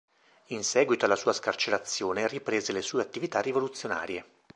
In 0.47 0.63
seguito 0.63 1.05
alla 1.05 1.15
sua 1.15 1.31
scarcerazione 1.31 2.27
riprese 2.27 2.71
le 2.71 2.81
sue 2.81 3.03
attività 3.03 3.39
rivoluzionarie. 3.39 4.25